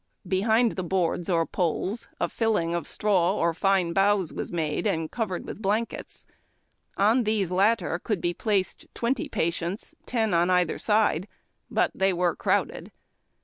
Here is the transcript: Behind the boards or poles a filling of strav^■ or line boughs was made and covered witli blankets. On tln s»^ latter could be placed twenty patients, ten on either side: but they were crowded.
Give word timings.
Behind 0.27 0.71
the 0.71 0.83
boards 0.83 1.29
or 1.29 1.45
poles 1.45 2.07
a 2.19 2.27
filling 2.27 2.73
of 2.73 2.85
strav^■ 2.85 3.35
or 3.35 3.55
line 3.61 3.93
boughs 3.93 4.33
was 4.33 4.51
made 4.51 4.87
and 4.87 5.11
covered 5.11 5.43
witli 5.45 5.61
blankets. 5.61 6.25
On 6.97 7.23
tln 7.23 7.43
s»^ 7.43 7.51
latter 7.51 7.99
could 7.99 8.19
be 8.19 8.33
placed 8.33 8.87
twenty 8.95 9.29
patients, 9.29 9.93
ten 10.07 10.33
on 10.33 10.49
either 10.49 10.79
side: 10.79 11.27
but 11.69 11.91
they 11.93 12.13
were 12.13 12.35
crowded. 12.35 12.91